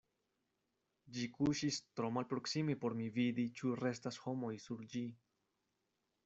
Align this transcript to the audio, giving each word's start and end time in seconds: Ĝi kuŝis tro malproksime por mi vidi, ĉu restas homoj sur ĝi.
Ĝi 1.17 1.25
kuŝis 1.35 1.77
tro 1.99 2.09
malproksime 2.15 2.77
por 2.85 2.97
mi 3.03 3.11
vidi, 3.19 3.45
ĉu 3.61 3.75
restas 3.83 4.19
homoj 4.25 4.51
sur 4.65 4.83
ĝi. 4.95 5.05